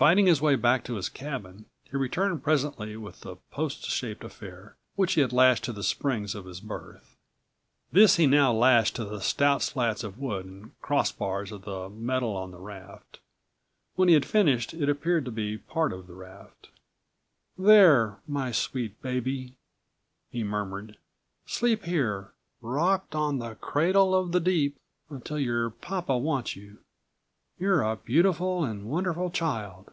Fighting 0.00 0.24
his 0.28 0.40
way 0.40 0.56
back 0.56 0.82
to 0.84 0.94
his 0.94 1.10
cabin, 1.10 1.66
he 1.84 1.94
returned 1.94 2.42
presently 2.42 2.96
with 2.96 3.20
the 3.20 3.36
post 3.50 3.84
shaped 3.84 4.24
affair 4.24 4.78
which 4.96 5.12
he 5.12 5.20
had 5.20 5.30
lashed 5.30 5.64
to 5.64 5.74
the 5.74 5.82
springs 5.82 6.34
of 6.34 6.46
his 6.46 6.58
berth. 6.58 7.18
This 7.92 8.16
he 8.16 8.26
now 8.26 8.50
lashed 8.50 8.96
to 8.96 9.04
the 9.04 9.20
stout 9.20 9.60
slats 9.60 10.02
of 10.02 10.18
wood 10.18 10.46
and 10.46 10.80
crossbars 10.80 11.52
of 11.52 11.92
metal 11.98 12.34
on 12.34 12.50
the 12.50 12.56
raft. 12.58 13.20
When 13.96 14.08
he 14.08 14.14
had 14.14 14.24
finished 14.24 14.72
it 14.72 14.88
appeared 14.88 15.26
to 15.26 15.30
be 15.30 15.58
part 15.58 15.92
of 15.92 16.06
the 16.06 16.14
raft. 16.14 16.70
"There, 17.58 18.20
my 18.26 18.52
sweet 18.52 19.02
baby," 19.02 19.52
he 20.30 20.42
murmured, 20.42 20.96
"sleep 21.44 21.84
here, 21.84 22.32
rocked 22.62 23.14
on 23.14 23.38
the 23.38 23.56
cradle 23.56 24.14
of 24.14 24.32
the 24.32 24.40
deep, 24.40 24.78
until 25.10 25.38
your 25.38 25.68
papa 25.68 26.16
wants 26.16 26.56
you. 26.56 26.78
You're 27.58 27.82
a 27.82 27.94
beautiful 27.96 28.64
and 28.64 28.86
wonderful 28.88 29.30
child!" 29.30 29.92